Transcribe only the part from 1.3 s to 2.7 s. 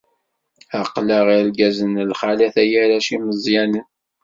irgazen lxalat